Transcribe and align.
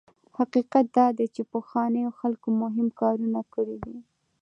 حقیقت 0.37 0.85
دا 0.97 1.05
دی 1.17 1.27
چې 1.35 1.41
پخوانیو 1.53 2.17
خلکو 2.19 2.47
مهم 2.61 2.87
کارونه 2.99 3.41
کړي 3.53 3.77
دي. 3.85 3.97